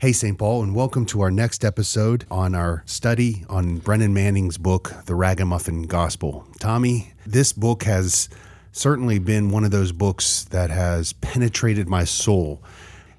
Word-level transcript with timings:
Hey, 0.00 0.12
St. 0.12 0.38
Paul, 0.38 0.62
and 0.62 0.74
welcome 0.74 1.04
to 1.06 1.20
our 1.20 1.30
next 1.30 1.62
episode 1.62 2.24
on 2.30 2.54
our 2.54 2.82
study 2.86 3.44
on 3.50 3.76
Brennan 3.76 4.14
Manning's 4.14 4.56
book, 4.56 4.94
The 5.04 5.14
Ragamuffin 5.14 5.82
Gospel. 5.82 6.48
Tommy, 6.58 7.12
this 7.26 7.52
book 7.52 7.82
has 7.82 8.30
certainly 8.72 9.18
been 9.18 9.50
one 9.50 9.62
of 9.62 9.72
those 9.72 9.92
books 9.92 10.44
that 10.44 10.70
has 10.70 11.12
penetrated 11.12 11.86
my 11.86 12.04
soul. 12.04 12.62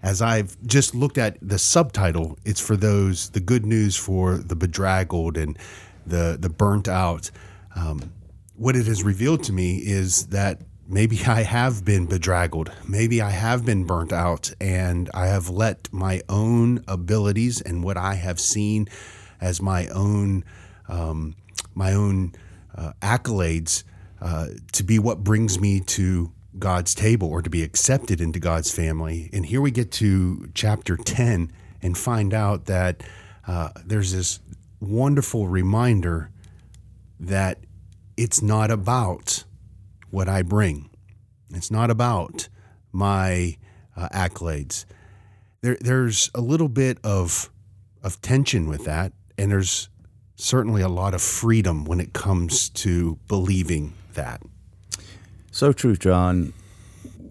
As 0.01 0.23
I've 0.23 0.57
just 0.65 0.95
looked 0.95 1.19
at 1.19 1.37
the 1.39 1.59
subtitle, 1.59 2.39
it's 2.45 2.59
for 2.59 2.75
those, 2.75 3.29
the 3.29 3.41
good 3.41 3.63
news 3.63 3.95
for 3.95 4.37
the 4.37 4.55
bedraggled 4.55 5.37
and 5.37 5.59
the, 6.07 6.35
the 6.39 6.49
burnt 6.49 6.87
out. 6.87 7.29
Um, 7.75 8.11
what 8.55 8.75
it 8.75 8.87
has 8.87 9.03
revealed 9.03 9.43
to 9.43 9.53
me 9.53 9.77
is 9.77 10.25
that 10.29 10.63
maybe 10.91 11.23
I 11.25 11.43
have 11.43 11.85
been 11.85 12.05
bedraggled. 12.05 12.71
Maybe 12.87 13.21
I 13.21 13.29
have 13.29 13.65
been 13.65 13.85
burnt 13.85 14.11
out 14.11 14.51
and 14.59 15.09
I 15.13 15.27
have 15.27 15.49
let 15.49 15.91
my 15.91 16.21
own 16.27 16.83
abilities 16.87 17.61
and 17.61 17.83
what 17.83 17.95
I 17.95 18.15
have 18.15 18.39
seen 18.39 18.89
as 19.39 19.61
my 19.61 19.87
own, 19.87 20.43
um, 20.89 21.35
my 21.73 21.93
own 21.93 22.33
uh, 22.75 22.91
accolades 23.01 23.83
uh, 24.21 24.47
to 24.73 24.83
be 24.83 24.99
what 24.99 25.23
brings 25.23 25.59
me 25.59 25.79
to 25.79 26.33
God's 26.59 26.93
table 26.93 27.29
or 27.29 27.41
to 27.41 27.49
be 27.49 27.63
accepted 27.63 28.19
into 28.19 28.39
God's 28.39 28.71
family. 28.71 29.29
And 29.31 29.45
here 29.45 29.61
we 29.61 29.71
get 29.71 29.91
to 29.93 30.49
chapter 30.53 30.97
10 30.97 31.53
and 31.81 31.97
find 31.97 32.33
out 32.33 32.65
that 32.65 33.01
uh, 33.47 33.69
there's 33.85 34.11
this 34.11 34.41
wonderful 34.81 35.47
reminder 35.47 36.29
that 37.17 37.59
it's 38.17 38.41
not 38.41 38.69
about 38.69 39.45
what 40.11 40.29
I 40.29 40.41
bring. 40.41 40.89
It's 41.49 41.71
not 41.71 41.89
about 41.89 42.47
my 42.91 43.57
uh, 43.95 44.09
accolades. 44.13 44.85
There, 45.61 45.77
there's 45.81 46.29
a 46.35 46.41
little 46.41 46.69
bit 46.69 46.97
of 47.03 47.49
of 48.03 48.19
tension 48.21 48.67
with 48.67 48.85
that, 48.85 49.13
and 49.37 49.51
there's 49.51 49.89
certainly 50.35 50.81
a 50.81 50.89
lot 50.89 51.13
of 51.13 51.21
freedom 51.21 51.85
when 51.85 51.99
it 51.99 52.13
comes 52.13 52.69
to 52.69 53.19
believing 53.27 53.93
that. 54.13 54.41
So 55.51 55.71
true, 55.71 55.95
John. 55.95 56.53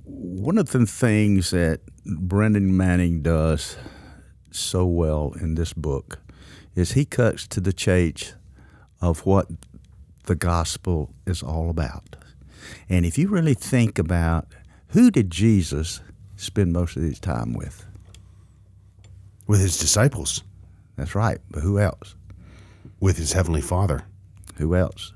One 0.05 0.59
of 0.59 0.71
the 0.71 0.87
things 0.87 1.51
that 1.51 1.81
Brennan 2.05 2.77
Manning 2.77 3.23
does 3.23 3.77
so 4.51 4.85
well 4.85 5.35
in 5.41 5.55
this 5.55 5.73
book 5.73 6.21
is 6.75 6.93
he 6.93 7.05
cuts 7.05 7.47
to 7.49 7.61
the 7.61 7.73
chase 7.73 8.35
of 9.01 9.27
what 9.27 9.49
the 10.25 10.35
gospel 10.35 11.15
is 11.27 11.43
all 11.43 11.71
about. 11.71 12.17
And 12.89 13.07
if 13.07 13.19
you 13.19 13.29
really 13.29 13.55
think 13.55 13.99
about 13.99 14.49
who 14.89 15.11
did 15.11 15.31
Jesus 15.31 16.01
spend 16.37 16.73
most 16.73 16.97
of 16.97 17.03
his 17.03 17.21
time 17.21 17.53
with? 17.53 17.87
With 19.47 19.61
his 19.61 19.79
disciples. 19.79 20.43
That's 20.97 21.15
right. 21.15 21.39
But 21.51 21.63
who 21.63 21.79
else? 21.79 22.15
With 23.01 23.17
his 23.17 23.33
heavenly 23.33 23.61
Father. 23.61 24.05
Who 24.57 24.75
else? 24.75 25.13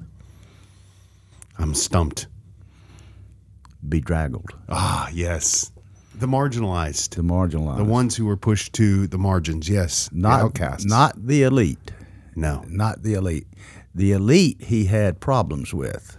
I'm 1.58 1.74
stumped. 1.74 2.26
Bedraggled. 3.86 4.50
Ah, 4.68 5.08
yes. 5.12 5.70
The 6.14 6.26
marginalized. 6.26 7.14
The 7.14 7.22
marginalized. 7.22 7.78
The 7.78 7.84
ones 7.84 8.16
who 8.16 8.26
were 8.26 8.36
pushed 8.36 8.72
to 8.74 9.06
the 9.06 9.18
margins, 9.18 9.68
yes. 9.68 10.08
Not 10.12 10.38
the 10.38 10.44
outcasts. 10.44 10.86
Not 10.86 11.26
the 11.26 11.42
elite. 11.42 11.92
No. 12.36 12.64
Not 12.68 13.02
the 13.02 13.14
elite. 13.14 13.46
The 13.94 14.12
elite 14.12 14.62
he 14.62 14.86
had 14.86 15.20
problems 15.20 15.74
with, 15.74 16.16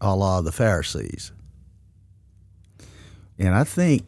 a 0.00 0.14
la 0.14 0.40
the 0.40 0.52
Pharisees. 0.52 1.32
And 3.38 3.54
I 3.54 3.64
think 3.64 4.04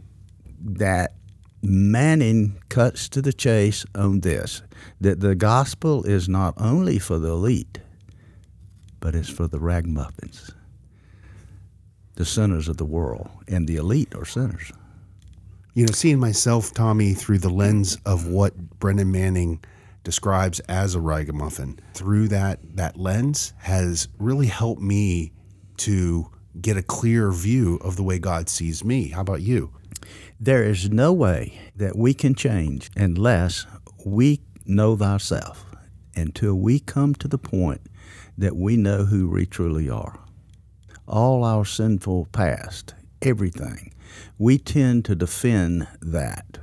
that 0.60 1.14
Manning 1.62 2.56
cuts 2.68 3.08
to 3.10 3.20
the 3.20 3.32
chase 3.32 3.84
on 3.94 4.20
this 4.20 4.62
that 5.00 5.20
the 5.20 5.34
gospel 5.34 6.04
is 6.04 6.28
not 6.28 6.54
only 6.56 7.00
for 7.00 7.18
the 7.18 7.30
elite, 7.30 7.80
but 9.00 9.14
it's 9.14 9.28
for 9.28 9.48
the 9.48 9.58
ragamuffins, 9.58 10.52
the 12.14 12.24
sinners 12.24 12.68
of 12.68 12.76
the 12.76 12.84
world. 12.84 13.28
And 13.48 13.66
the 13.66 13.76
elite 13.76 14.14
are 14.14 14.24
sinners. 14.24 14.70
You 15.74 15.86
know, 15.86 15.92
seeing 15.92 16.18
myself, 16.18 16.72
Tommy, 16.72 17.14
through 17.14 17.38
the 17.38 17.50
lens 17.50 17.98
of 18.06 18.28
what 18.28 18.56
Brennan 18.78 19.10
Manning 19.10 19.62
describes 20.04 20.60
as 20.60 20.94
a 20.94 21.00
ragamuffin, 21.00 21.78
through 21.94 22.28
that 22.28 22.60
that 22.76 22.96
lens 22.96 23.52
has 23.58 24.08
really 24.18 24.46
helped 24.46 24.80
me 24.80 25.32
to 25.78 26.30
get 26.60 26.76
a 26.76 26.82
clear 26.82 27.30
view 27.30 27.76
of 27.82 27.96
the 27.96 28.02
way 28.02 28.18
God 28.18 28.48
sees 28.48 28.84
me. 28.84 29.08
How 29.10 29.20
about 29.20 29.42
you? 29.42 29.72
There 30.40 30.62
is 30.62 30.90
no 30.90 31.12
way 31.12 31.58
that 31.76 31.96
we 31.96 32.14
can 32.14 32.34
change 32.34 32.90
unless 32.96 33.66
we 34.04 34.40
know 34.64 34.96
thyself, 34.96 35.64
until 36.14 36.54
we 36.54 36.78
come 36.78 37.14
to 37.16 37.28
the 37.28 37.38
point 37.38 37.80
that 38.36 38.56
we 38.56 38.76
know 38.76 39.04
who 39.04 39.28
we 39.28 39.46
truly 39.46 39.90
are. 39.90 40.18
All 41.06 41.44
our 41.44 41.64
sinful 41.64 42.28
past, 42.32 42.94
everything, 43.22 43.92
we 44.38 44.58
tend 44.58 45.04
to 45.06 45.14
defend 45.14 45.88
that 46.00 46.58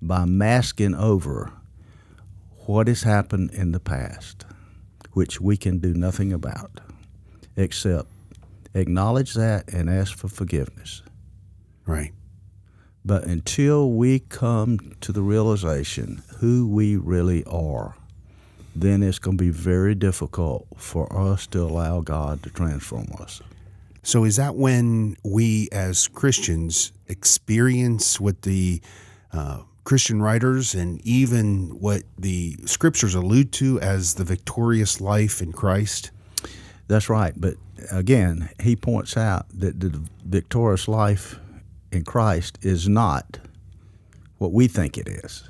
by 0.00 0.24
masking 0.24 0.94
over 0.94 1.52
what 2.66 2.88
has 2.88 3.02
happened 3.02 3.50
in 3.50 3.72
the 3.72 3.80
past, 3.80 4.44
which 5.12 5.40
we 5.40 5.56
can 5.56 5.78
do 5.78 5.92
nothing 5.94 6.32
about, 6.32 6.80
except 7.56 8.08
acknowledge 8.74 9.34
that 9.34 9.72
and 9.72 9.88
ask 9.90 10.16
for 10.16 10.28
forgiveness. 10.28 11.02
Right. 11.86 12.12
But 13.04 13.24
until 13.24 13.90
we 13.92 14.20
come 14.20 14.94
to 15.00 15.12
the 15.12 15.22
realization 15.22 16.22
who 16.38 16.68
we 16.68 16.96
really 16.96 17.44
are, 17.44 17.96
then 18.74 19.02
it's 19.02 19.18
going 19.18 19.36
to 19.36 19.44
be 19.44 19.50
very 19.50 19.94
difficult 19.94 20.66
for 20.76 21.12
us 21.16 21.46
to 21.48 21.62
allow 21.62 22.00
God 22.00 22.42
to 22.44 22.50
transform 22.50 23.08
us. 23.18 23.42
So, 24.04 24.24
is 24.24 24.36
that 24.36 24.56
when 24.56 25.16
we 25.24 25.68
as 25.70 26.08
Christians 26.08 26.92
experience 27.06 28.18
what 28.18 28.42
the 28.42 28.80
uh, 29.32 29.62
Christian 29.84 30.22
writers 30.22 30.74
and 30.74 31.00
even 31.02 31.78
what 31.78 32.02
the 32.18 32.56
scriptures 32.66 33.14
allude 33.14 33.52
to 33.52 33.80
as 33.80 34.14
the 34.14 34.24
victorious 34.24 35.00
life 35.00 35.40
in 35.42 35.52
Christ? 35.52 36.10
That's 36.92 37.08
right. 37.08 37.32
But 37.34 37.54
again, 37.90 38.50
he 38.60 38.76
points 38.76 39.16
out 39.16 39.46
that 39.54 39.80
the 39.80 39.98
victorious 40.26 40.86
life 40.88 41.38
in 41.90 42.04
Christ 42.04 42.58
is 42.60 42.86
not 42.86 43.38
what 44.36 44.52
we 44.52 44.68
think 44.68 44.98
it 44.98 45.08
is. 45.08 45.48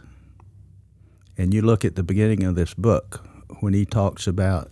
And 1.37 1.53
you 1.53 1.61
look 1.61 1.85
at 1.85 1.97
the 1.97 2.05
beginning 2.05 2.45
of 2.45 2.55
this 2.55 2.75
book 2.75 3.27
when 3.59 3.75
he 3.75 3.85
talks 3.85 4.29
about 4.29 4.71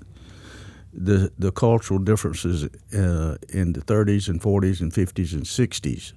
the 0.93 1.33
the 1.37 1.51
cultural 1.51 1.99
differences 1.99 2.63
uh, 2.95 3.37
in 3.49 3.73
the 3.73 3.81
30s 3.81 4.29
and 4.29 4.41
40s 4.41 4.81
and 4.81 4.93
50s 4.93 5.33
and 5.33 5.43
60s 5.43 6.13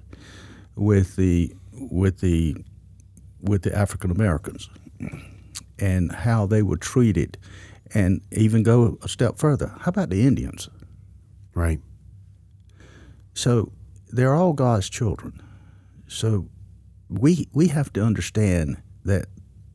with 0.76 1.16
the 1.16 1.52
with 1.72 2.20
the 2.20 2.54
with 3.40 3.62
the 3.62 3.76
African 3.76 4.12
Americans 4.12 4.70
and 5.80 6.12
how 6.12 6.46
they 6.46 6.62
were 6.62 6.76
treated, 6.76 7.38
and 7.94 8.20
even 8.32 8.62
go 8.62 8.98
a 9.02 9.08
step 9.08 9.38
further. 9.38 9.74
How 9.80 9.88
about 9.88 10.10
the 10.10 10.26
Indians? 10.26 10.68
Right. 11.54 11.80
So 13.32 13.72
they're 14.08 14.34
all 14.34 14.52
God's 14.52 14.90
children. 14.90 15.40
So 16.08 16.48
we 17.08 17.48
we 17.52 17.68
have 17.68 17.92
to 17.94 18.02
understand 18.02 18.82
that 19.04 19.26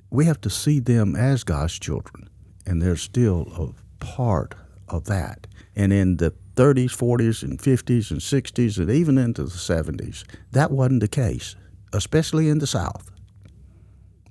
we 0.09 0.25
have 0.25 0.41
to 0.41 0.49
see 0.49 0.79
them 0.79 1.15
as 1.15 1.43
God's 1.43 1.79
children, 1.79 2.29
and 2.65 2.81
they're 2.81 2.95
still 2.95 3.47
a 3.57 4.03
part 4.03 4.55
of 4.87 5.05
that. 5.05 5.47
And 5.75 5.93
in 5.93 6.17
the 6.17 6.33
30s, 6.55 6.91
40s, 6.91 7.43
and 7.43 7.59
50s, 7.59 8.11
and 8.11 8.19
60s, 8.19 8.77
and 8.77 8.89
even 8.89 9.17
into 9.17 9.43
the 9.43 9.49
70s, 9.49 10.25
that 10.51 10.71
wasn't 10.71 10.99
the 10.99 11.07
case, 11.07 11.55
especially 11.93 12.49
in 12.49 12.59
the 12.59 12.67
South. 12.67 13.11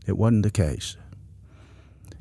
It 0.06 0.18
wasn't 0.18 0.42
the 0.42 0.50
case. 0.50 0.96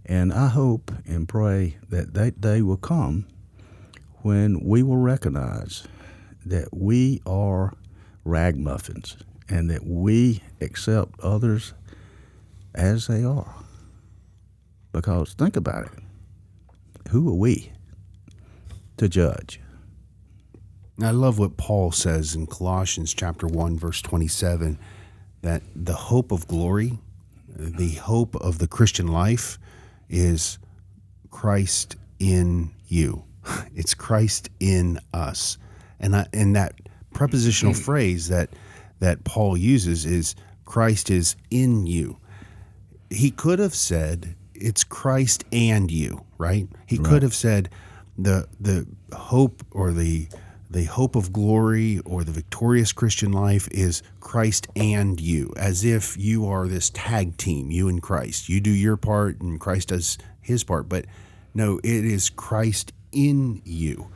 And 0.07 0.31
I 0.31 0.47
hope 0.47 0.91
and 1.05 1.27
pray 1.27 1.77
that 1.89 2.13
that 2.13 2.39
day 2.39 2.61
will 2.61 2.77
come 2.77 3.27
when 4.21 4.61
we 4.61 4.81
will 4.81 4.97
recognize 4.97 5.83
that 6.45 6.69
we 6.73 7.21
are 7.25 7.73
ragamuffins 8.23 9.17
and 9.49 9.69
that 9.69 9.85
we 9.85 10.41
accept 10.61 11.19
others 11.19 11.73
as 12.73 13.07
they 13.07 13.23
are. 13.23 13.53
Because 14.93 15.33
think 15.33 15.57
about 15.57 15.85
it 15.85 15.91
who 17.09 17.29
are 17.29 17.35
we 17.35 17.71
to 18.97 19.07
judge? 19.09 19.59
I 21.01 21.11
love 21.11 21.37
what 21.37 21.57
Paul 21.57 21.91
says 21.91 22.33
in 22.33 22.47
Colossians 22.47 23.13
chapter 23.13 23.45
1 23.45 23.77
verse 23.77 24.01
27 24.01 24.79
that 25.41 25.61
the 25.75 25.93
hope 25.93 26.31
of 26.31 26.47
glory, 26.47 26.97
the 27.47 27.95
hope 27.95 28.35
of 28.37 28.57
the 28.57 28.67
Christian 28.67 29.07
life 29.07 29.59
is 30.09 30.59
Christ 31.29 31.95
in 32.19 32.71
you. 32.87 33.23
It's 33.75 33.93
Christ 33.93 34.49
in 34.59 34.99
us. 35.13 35.57
And 35.99 36.15
I, 36.15 36.27
and 36.33 36.55
that 36.55 36.73
prepositional 37.13 37.73
mm-hmm. 37.73 37.83
phrase 37.83 38.27
that 38.27 38.49
that 38.99 39.23
Paul 39.23 39.55
uses 39.55 40.05
is 40.05 40.35
Christ 40.65 41.09
is 41.09 41.35
in 41.49 41.87
you. 41.87 42.17
he 43.09 43.31
could 43.31 43.59
have 43.59 43.75
said 43.75 44.35
it's 44.53 44.83
Christ 44.83 45.45
and 45.51 45.89
you, 45.89 46.25
right? 46.37 46.67
He 46.87 46.97
could 46.97 47.23
have 47.23 47.35
said 47.35 47.69
the 48.17 48.47
the 48.59 48.87
hope 49.13 49.63
or 49.71 49.91
the 49.91 50.27
the 50.69 50.83
hope 50.83 51.15
of 51.15 51.31
glory 51.31 51.99
or 52.05 52.23
the 52.23 52.31
victorious 52.31 52.91
Christian 52.91 53.31
life 53.31 53.67
is 53.71 54.03
Christ 54.19 54.67
and 54.75 55.19
you, 55.19 55.53
as 55.55 55.85
if 55.85 56.17
you 56.17 56.45
are 56.47 56.67
this 56.67 56.89
tag 56.89 57.37
team, 57.37 57.71
you 57.71 57.87
and 57.87 58.01
Christ. 58.01 58.49
You 58.49 58.59
do 58.59 58.71
your 58.71 58.97
part 58.97 59.41
and 59.41 59.59
Christ 59.59 59.89
does 59.89 60.17
his 60.41 60.63
part. 60.63 60.89
But 60.89 61.05
no, 61.53 61.79
it 61.83 62.05
is 62.05 62.29
Christ 62.29 62.91
in 63.11 63.61
you. 63.63 64.09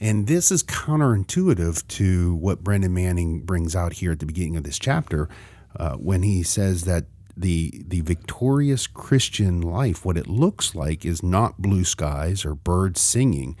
And 0.00 0.26
this 0.26 0.50
is 0.50 0.62
counterintuitive 0.62 1.86
to 1.88 2.34
what 2.34 2.64
Brennan 2.64 2.94
Manning 2.94 3.40
brings 3.40 3.76
out 3.76 3.94
here 3.94 4.12
at 4.12 4.18
the 4.18 4.26
beginning 4.26 4.56
of 4.56 4.64
this 4.64 4.78
chapter 4.78 5.28
uh, 5.76 5.94
when 5.96 6.22
he 6.22 6.42
says 6.42 6.84
that 6.84 7.04
the 7.36 7.82
the 7.86 8.00
victorious 8.00 8.86
Christian 8.86 9.60
life, 9.60 10.04
what 10.04 10.16
it 10.16 10.28
looks 10.28 10.74
like, 10.74 11.04
is 11.04 11.22
not 11.22 11.60
blue 11.60 11.84
skies 11.84 12.44
or 12.44 12.54
birds 12.54 13.00
singing. 13.00 13.56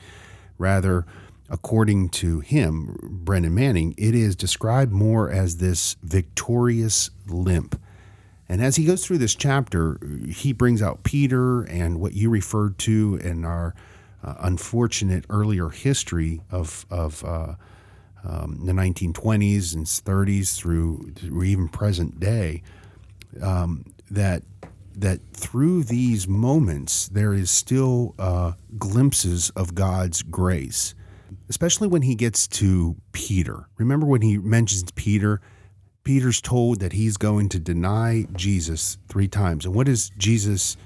Rather, 0.58 1.04
according 1.48 2.08
to 2.08 2.40
him, 2.40 2.96
Brennan 3.02 3.54
Manning, 3.54 3.94
it 3.96 4.14
is 4.14 4.34
described 4.36 4.92
more 4.92 5.30
as 5.30 5.58
this 5.58 5.96
victorious 6.02 7.10
limp. 7.26 7.80
And 8.48 8.62
as 8.62 8.76
he 8.76 8.84
goes 8.84 9.04
through 9.04 9.18
this 9.18 9.34
chapter, 9.34 9.98
he 10.28 10.52
brings 10.52 10.82
out 10.82 11.02
Peter 11.02 11.62
and 11.62 12.00
what 12.00 12.14
you 12.14 12.30
referred 12.30 12.78
to 12.80 13.16
in 13.22 13.44
our 13.44 13.74
uh, 14.22 14.34
unfortunate 14.40 15.24
earlier 15.30 15.68
history 15.70 16.40
of, 16.50 16.86
of 16.90 17.24
uh, 17.24 17.54
um, 18.24 18.64
the 18.64 18.72
1920s 18.72 19.74
and 19.74 19.86
30s 19.86 20.56
through, 20.56 21.12
through 21.16 21.42
even 21.44 21.68
present 21.68 22.20
day 22.20 22.62
um, 23.42 23.84
that 24.10 24.42
that 24.96 25.20
through 25.32 25.82
these 25.82 26.28
moments 26.28 27.08
there 27.08 27.34
is 27.34 27.50
still 27.50 28.14
uh, 28.18 28.52
glimpses 28.78 29.50
of 29.50 29.74
God's 29.74 30.22
grace, 30.22 30.94
especially 31.48 31.88
when 31.88 32.02
he 32.02 32.14
gets 32.14 32.46
to 32.46 32.96
Peter. 33.12 33.68
Remember 33.76 34.06
when 34.06 34.22
he 34.22 34.38
mentions 34.38 34.90
Peter? 34.92 35.40
Peter's 36.02 36.40
told 36.40 36.80
that 36.80 36.92
he's 36.92 37.16
going 37.16 37.48
to 37.50 37.58
deny 37.58 38.26
Jesus 38.34 38.98
three 39.08 39.28
times, 39.28 39.64
and 39.64 39.74
what 39.74 39.86
does 39.86 40.10
Jesus? 40.18 40.76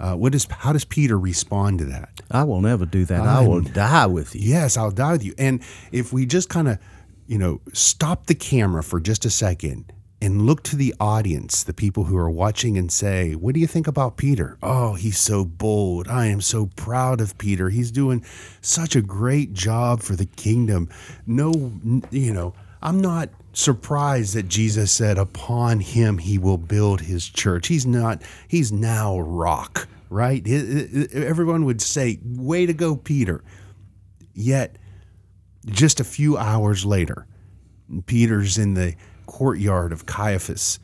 Uh, 0.00 0.14
what 0.14 0.34
is 0.34 0.46
how 0.50 0.72
does 0.72 0.84
Peter 0.84 1.18
respond 1.18 1.78
to 1.78 1.84
that? 1.86 2.20
I 2.30 2.44
will 2.44 2.60
never 2.60 2.86
do 2.86 3.04
that. 3.06 3.20
i 3.22 3.46
will 3.46 3.62
die 3.62 4.06
with 4.06 4.34
you. 4.34 4.42
Yes, 4.42 4.76
I'll 4.76 4.90
die 4.90 5.12
with 5.12 5.24
you. 5.24 5.34
And 5.38 5.60
if 5.90 6.12
we 6.12 6.24
just 6.26 6.48
kind 6.48 6.68
of, 6.68 6.78
you 7.26 7.38
know, 7.38 7.60
stop 7.72 8.26
the 8.26 8.34
camera 8.34 8.84
for 8.84 9.00
just 9.00 9.24
a 9.24 9.30
second 9.30 9.92
and 10.20 10.42
look 10.42 10.62
to 10.64 10.76
the 10.76 10.94
audience, 10.98 11.62
the 11.62 11.72
people 11.72 12.04
who 12.04 12.16
are 12.16 12.30
watching, 12.30 12.76
and 12.76 12.90
say, 12.90 13.34
What 13.34 13.54
do 13.54 13.60
you 13.60 13.66
think 13.66 13.86
about 13.86 14.16
Peter? 14.16 14.58
Oh, 14.62 14.94
he's 14.94 15.18
so 15.18 15.44
bold. 15.44 16.08
I 16.08 16.26
am 16.26 16.40
so 16.40 16.66
proud 16.66 17.20
of 17.20 17.38
Peter. 17.38 17.68
He's 17.68 17.92
doing 17.92 18.24
such 18.60 18.96
a 18.96 19.02
great 19.02 19.52
job 19.52 20.02
for 20.02 20.16
the 20.16 20.26
kingdom. 20.26 20.88
No, 21.26 21.72
you 22.10 22.32
know, 22.32 22.54
I'm 22.82 23.00
not 23.00 23.30
surprised 23.52 24.34
that 24.34 24.48
Jesus 24.48 24.90
said, 24.90 25.18
Upon 25.18 25.80
him 25.80 26.18
he 26.18 26.38
will 26.38 26.58
build 26.58 27.02
his 27.02 27.28
church. 27.28 27.68
He's 27.68 27.86
not, 27.86 28.22
he's 28.48 28.72
now 28.72 29.20
rock, 29.20 29.88
right? 30.10 30.46
Everyone 31.12 31.64
would 31.64 31.80
say, 31.80 32.18
Way 32.24 32.66
to 32.66 32.72
go, 32.72 32.96
Peter. 32.96 33.44
Yet, 34.34 34.76
just 35.66 36.00
a 36.00 36.04
few 36.04 36.36
hours 36.36 36.84
later, 36.84 37.26
Peter's 38.06 38.58
in 38.58 38.74
the 38.74 38.94
courtyard 39.28 39.92
of 39.92 40.06
Caiaphas, 40.06 40.80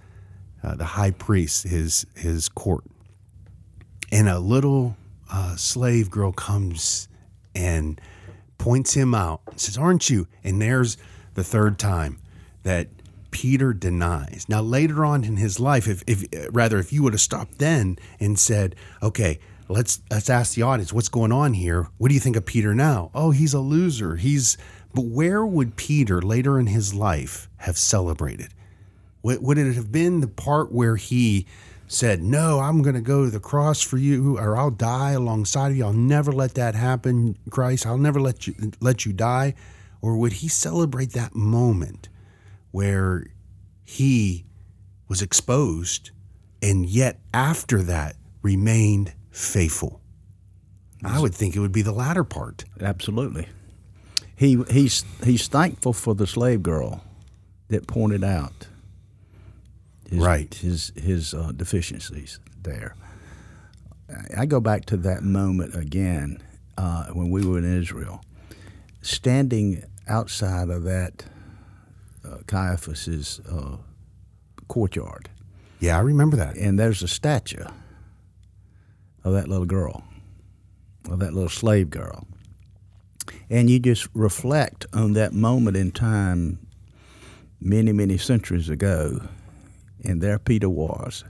uh, 0.62 0.76
the 0.76 0.84
high 0.84 1.10
priest, 1.10 1.64
his 1.64 2.06
his 2.14 2.48
court, 2.48 2.84
and 4.12 4.28
a 4.28 4.38
little 4.38 4.96
uh, 5.32 5.56
slave 5.56 6.10
girl 6.10 6.30
comes 6.30 7.08
and 7.54 8.00
points 8.58 8.94
him 8.94 9.14
out 9.14 9.40
and 9.48 9.58
says, 9.58 9.76
"Aren't 9.76 10.10
you?" 10.10 10.28
And 10.44 10.62
there's 10.62 10.96
the 11.32 11.42
third 11.42 11.78
time 11.78 12.20
that 12.62 12.88
Peter 13.30 13.72
denies. 13.72 14.46
Now 14.48 14.60
later 14.60 15.04
on 15.04 15.24
in 15.24 15.36
his 15.36 15.58
life, 15.58 15.88
if, 15.88 16.04
if 16.06 16.24
rather 16.52 16.78
if 16.78 16.92
you 16.92 17.02
would 17.02 17.14
have 17.14 17.20
stopped 17.20 17.58
then 17.58 17.98
and 18.20 18.38
said, 18.38 18.76
"Okay." 19.02 19.40
Let's 19.66 20.02
let's 20.10 20.28
ask 20.28 20.54
the 20.54 20.60
audience 20.60 20.92
what's 20.92 21.08
going 21.08 21.32
on 21.32 21.54
here. 21.54 21.88
What 21.96 22.08
do 22.08 22.14
you 22.14 22.20
think 22.20 22.36
of 22.36 22.44
Peter 22.44 22.74
now? 22.74 23.10
Oh, 23.14 23.30
he's 23.30 23.54
a 23.54 23.60
loser. 23.60 24.16
He's 24.16 24.58
but 24.94 25.06
where 25.06 25.44
would 25.44 25.76
Peter 25.76 26.22
later 26.22 26.58
in 26.58 26.68
his 26.68 26.94
life 26.94 27.48
have 27.58 27.76
celebrated? 27.76 28.48
Would 29.22 29.58
it 29.58 29.74
have 29.74 29.90
been 29.90 30.20
the 30.20 30.28
part 30.28 30.70
where 30.70 30.96
he 30.96 31.46
said, 31.88 32.22
No, 32.22 32.60
I'm 32.60 32.82
going 32.82 32.94
to 32.94 33.00
go 33.00 33.24
to 33.24 33.30
the 33.30 33.40
cross 33.40 33.82
for 33.82 33.96
you, 33.96 34.38
or 34.38 34.56
I'll 34.56 34.70
die 34.70 35.12
alongside 35.12 35.72
of 35.72 35.76
you. 35.76 35.84
I'll 35.84 35.92
never 35.92 36.30
let 36.30 36.54
that 36.54 36.74
happen, 36.74 37.36
Christ. 37.50 37.86
I'll 37.86 37.98
never 37.98 38.20
let 38.20 38.46
you, 38.46 38.54
let 38.80 39.04
you 39.04 39.12
die. 39.12 39.54
Or 40.00 40.16
would 40.18 40.34
he 40.34 40.48
celebrate 40.48 41.12
that 41.12 41.34
moment 41.34 42.08
where 42.70 43.26
he 43.84 44.44
was 45.08 45.22
exposed 45.22 46.10
and 46.62 46.86
yet 46.86 47.18
after 47.32 47.82
that 47.82 48.16
remained 48.42 49.14
faithful? 49.30 50.02
I 51.02 51.20
would 51.20 51.34
think 51.34 51.56
it 51.56 51.60
would 51.60 51.72
be 51.72 51.82
the 51.82 51.92
latter 51.92 52.24
part. 52.24 52.64
Absolutely 52.80 53.48
he 54.36 54.62
he's 54.70 55.04
he's 55.22 55.48
thankful 55.48 55.92
for 55.92 56.14
the 56.14 56.26
slave 56.26 56.62
girl 56.62 57.04
that 57.68 57.86
pointed 57.86 58.24
out 58.24 58.68
his, 60.08 60.18
right 60.18 60.54
his 60.54 60.92
his 60.96 61.34
uh, 61.34 61.52
deficiencies 61.52 62.40
there. 62.62 62.94
I 64.36 64.46
go 64.46 64.60
back 64.60 64.84
to 64.86 64.96
that 64.98 65.22
moment 65.22 65.74
again 65.74 66.42
uh, 66.76 67.06
when 67.06 67.30
we 67.30 67.44
were 67.44 67.58
in 67.58 67.78
Israel, 67.80 68.22
standing 69.02 69.82
outside 70.06 70.68
of 70.68 70.84
that 70.84 71.24
uh, 72.24 72.38
Caiaphas's 72.46 73.40
uh, 73.50 73.76
courtyard. 74.68 75.30
Yeah, 75.80 75.96
I 75.96 76.00
remember 76.00 76.36
that. 76.36 76.56
And 76.56 76.78
there's 76.78 77.02
a 77.02 77.08
statue 77.08 77.64
of 79.24 79.32
that 79.32 79.48
little 79.48 79.66
girl, 79.66 80.04
of 81.10 81.18
that 81.20 81.32
little 81.32 81.48
slave 81.48 81.90
girl 81.90 82.26
and 83.50 83.70
you 83.70 83.78
just 83.78 84.08
reflect 84.14 84.86
on 84.92 85.12
that 85.14 85.32
moment 85.32 85.76
in 85.76 85.90
time 85.90 86.58
many, 87.60 87.92
many 87.92 88.18
centuries 88.18 88.68
ago, 88.68 89.20
and 90.04 90.20
there 90.20 90.38
Peter 90.38 90.68
was 90.68 91.24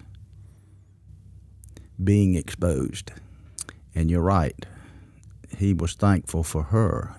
being 2.02 2.34
exposed. 2.34 3.12
And 3.94 4.10
you're 4.10 4.22
right, 4.22 4.66
he 5.56 5.72
was 5.72 5.94
thankful 5.94 6.42
for 6.42 6.64
her 6.64 7.14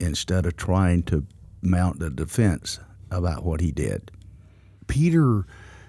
instead 0.00 0.46
of 0.46 0.56
trying 0.56 1.04
to 1.04 1.24
mount 1.62 2.02
a 2.02 2.10
defense 2.10 2.80
about 3.10 3.44
what 3.44 3.60
he 3.60 3.70
did. 3.70 4.10
Peter 4.86 5.46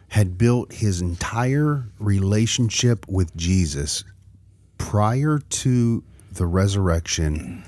had 0.09 0.37
built 0.37 0.73
his 0.73 1.01
entire 1.01 1.85
relationship 1.97 3.07
with 3.07 3.35
Jesus 3.35 4.03
prior 4.77 5.39
to 5.39 6.03
the 6.33 6.45
resurrection 6.45 7.63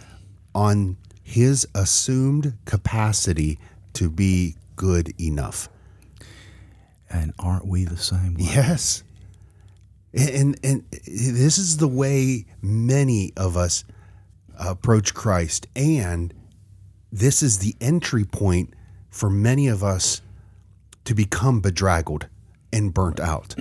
on 0.53 0.98
his 1.24 1.67
assumed 1.74 2.53
capacity 2.65 3.60
to 3.93 4.10
be 4.10 4.55
good 4.75 5.13
enough. 5.19 5.69
And 7.10 7.33
aren't 7.39 7.67
we 7.67 7.86
the 7.86 7.98
same 7.98 8.36
way? 8.36 8.43
Yes. 8.43 9.03
And, 10.13 10.60
and, 10.63 10.83
this 10.91 11.57
is 11.57 11.77
the 11.77 11.88
way 11.88 12.45
many 12.62 13.33
of 13.36 13.57
us 13.57 13.83
approach 14.60 15.13
Christ. 15.13 15.67
And 15.75 16.33
this 17.12 17.41
is 17.41 17.60
the 17.60 17.75
entry 17.81 18.25
point 18.25 18.74
for 19.10 19.29
many 19.29 19.67
of 19.67 19.83
us 19.83 20.22
to 21.05 21.13
become 21.13 21.62
bedraggled 21.62 22.27
and 22.72 22.93
burnt 22.93 23.19
out. 23.19 23.55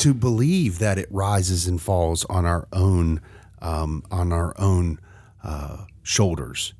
to 0.00 0.14
believe 0.14 0.78
that 0.78 0.96
it 0.96 1.06
rises 1.10 1.66
and 1.66 1.80
falls 1.80 2.24
on 2.24 2.46
our 2.46 2.66
own 2.72 3.20
um, 3.60 4.02
on 4.10 4.32
our 4.32 4.58
own 4.58 4.98
uh, 5.44 5.84
shoulders. 6.02 6.74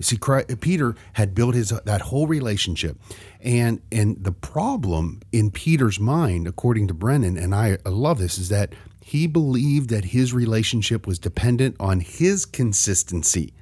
See, 0.00 0.18
Peter 0.60 0.96
had 1.14 1.34
built 1.34 1.54
his 1.54 1.70
that 1.70 2.00
whole 2.02 2.26
relationship, 2.26 2.98
and 3.40 3.80
and 3.92 4.22
the 4.22 4.32
problem 4.32 5.20
in 5.30 5.50
Peter's 5.50 6.00
mind, 6.00 6.48
according 6.48 6.88
to 6.88 6.94
Brennan, 6.94 7.36
and 7.36 7.54
I 7.54 7.78
love 7.86 8.18
this, 8.18 8.36
is 8.36 8.48
that 8.48 8.74
he 9.00 9.26
believed 9.26 9.90
that 9.90 10.06
his 10.06 10.32
relationship 10.32 11.06
was 11.06 11.18
dependent 11.18 11.76
on 11.78 12.00
his 12.00 12.44
consistency 12.44 13.54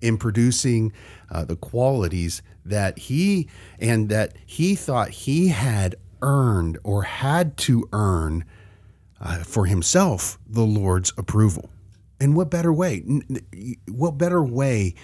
in 0.00 0.16
producing 0.18 0.92
uh, 1.30 1.44
the 1.44 1.56
qualities 1.56 2.42
that 2.64 2.98
he 2.98 3.48
and 3.78 4.08
that 4.08 4.34
he 4.44 4.74
thought 4.74 5.10
he 5.10 5.48
had 5.48 5.94
earned 6.22 6.78
or 6.82 7.02
had 7.02 7.56
to 7.56 7.88
earn 7.92 8.44
uh, 9.20 9.38
for 9.38 9.66
himself 9.66 10.38
the 10.46 10.64
Lord's 10.64 11.12
approval. 11.16 11.70
And 12.24 12.34
what 12.34 12.50
better 12.50 12.72
way? 12.72 13.04
What 13.88 14.18
better 14.18 14.42
way 14.42 14.94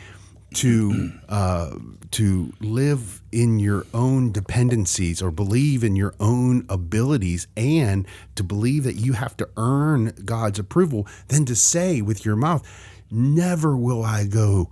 to 0.54 1.12
uh, 1.28 1.76
to 2.12 2.52
live 2.60 3.22
in 3.30 3.58
your 3.60 3.86
own 3.94 4.32
dependencies 4.32 5.22
or 5.22 5.30
believe 5.30 5.84
in 5.84 5.96
your 5.96 6.14
own 6.18 6.64
abilities 6.70 7.46
and 7.58 8.06
to 8.36 8.42
believe 8.42 8.84
that 8.84 8.96
you 8.96 9.12
have 9.12 9.36
to 9.36 9.48
earn 9.58 10.12
God's 10.24 10.58
approval 10.58 11.06
than 11.28 11.44
to 11.44 11.54
say 11.54 12.00
with 12.02 12.24
your 12.24 12.36
mouth, 12.36 12.66
"Never 13.10 13.76
will 13.76 14.02
I 14.02 14.26
go." 14.26 14.70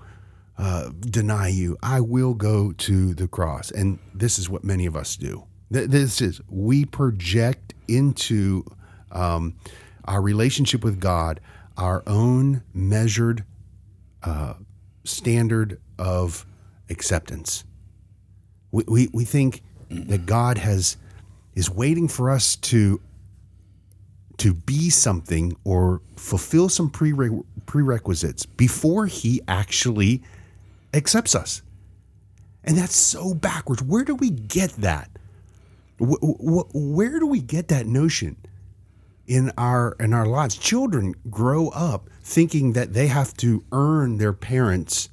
Uh, 0.56 0.90
deny 1.00 1.48
you. 1.48 1.76
I 1.84 2.00
will 2.00 2.34
go 2.34 2.72
to 2.72 3.14
the 3.14 3.28
cross. 3.28 3.70
And 3.70 4.00
this 4.12 4.40
is 4.40 4.50
what 4.50 4.64
many 4.64 4.86
of 4.86 4.96
us 4.96 5.16
do. 5.16 5.44
Th- 5.72 5.88
This 5.88 6.20
is, 6.20 6.40
we 6.48 6.84
project 6.84 7.74
into 7.86 8.64
um, 9.12 9.54
our 10.06 10.20
relationship 10.20 10.82
with 10.82 10.98
God 11.00 11.40
our 11.78 12.02
own 12.06 12.62
measured 12.74 13.44
uh, 14.22 14.54
standard 15.04 15.80
of 15.98 16.44
acceptance. 16.90 17.64
We, 18.72 18.84
we, 18.86 19.08
we 19.12 19.24
think 19.24 19.62
that 19.88 20.26
God 20.26 20.58
has 20.58 20.96
is 21.54 21.70
waiting 21.70 22.08
for 22.08 22.30
us 22.30 22.56
to 22.56 23.00
to 24.36 24.54
be 24.54 24.88
something 24.88 25.56
or 25.64 26.00
fulfill 26.14 26.68
some 26.68 26.88
prere- 26.88 27.42
prerequisites 27.66 28.46
before 28.46 29.06
he 29.06 29.40
actually 29.48 30.22
accepts 30.94 31.34
us. 31.34 31.62
And 32.62 32.78
that's 32.78 32.94
so 32.94 33.34
backwards. 33.34 33.82
Where 33.82 34.04
do 34.04 34.14
we 34.14 34.30
get 34.30 34.70
that? 34.74 35.10
Wh- 36.00 36.22
wh- 36.22 36.72
where 36.72 37.18
do 37.18 37.26
we 37.26 37.40
get 37.40 37.66
that 37.68 37.86
notion 37.86 38.36
in 39.28 39.52
our 39.56 39.94
in 40.00 40.12
our 40.12 40.26
lives? 40.26 40.56
Children 40.56 41.14
grow 41.30 41.68
up 41.68 42.10
thinking 42.22 42.72
that 42.72 42.94
they 42.94 43.06
have 43.06 43.34
to 43.34 43.64
earn 43.70 44.18
their 44.18 44.32
parents' 44.32 45.08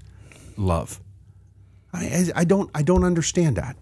love. 0.57 1.00
I, 1.93 2.31
I, 2.36 2.43
don't 2.43 2.69
I 2.74 2.81
don't 2.81 3.03
understand 3.03 3.55
that. 3.55 3.77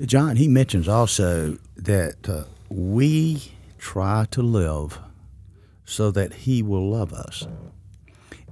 John, 0.00 0.36
he 0.36 0.46
mentions 0.46 0.86
also 0.88 1.58
that 1.76 2.28
uh, 2.28 2.44
we 2.68 3.52
try 3.78 4.26
to 4.30 4.42
live 4.42 4.98
so 5.84 6.10
that 6.10 6.34
he 6.34 6.62
will 6.62 6.90
love 6.90 7.12
us 7.12 7.46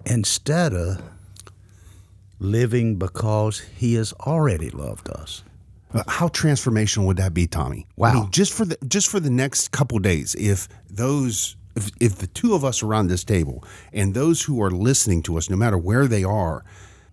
instead 0.07 0.73
of 0.73 1.03
living 2.39 2.97
because 2.97 3.61
he 3.61 3.95
has 3.95 4.13
already 4.15 4.71
loved 4.71 5.09
us. 5.09 5.43
How 6.09 6.29
transformational 6.29 7.07
would 7.07 7.17
that 7.19 7.35
be, 7.35 7.47
Tommy? 7.47 7.87
I 7.91 7.93
Wow. 7.97 8.13
mean, 8.15 8.31
just 8.31 8.53
for 8.53 8.65
the 8.65 8.77
just 8.89 9.09
for 9.09 9.21
the 9.21 9.31
next 9.31 9.69
couple 9.71 9.99
days, 10.01 10.35
if 10.35 10.69
those 10.91 11.57
if, 11.77 11.91
if 12.01 12.17
the 12.17 12.27
two 12.29 12.55
of 12.55 12.65
us 12.65 12.83
around 12.83 13.09
this 13.09 13.25
table 13.25 13.65
and 13.93 14.15
those 14.15 14.43
who 14.43 14.63
are 14.63 14.71
listening 14.71 15.23
to 15.25 15.37
us, 15.39 15.49
no 15.51 15.57
matter 15.57 15.79
where 15.79 16.07
they 16.07 16.25
are, 16.25 16.65